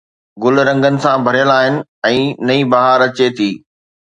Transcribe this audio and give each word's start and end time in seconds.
گل 0.43 0.55
رنگن 0.67 0.95
سان 1.03 1.17
ڀريل 1.25 1.51
آهن 1.59 1.77
۽ 2.13 2.17
نئين 2.51 2.69
بهار 2.75 2.99
اچي 3.07 3.27
ٿي 3.37 3.49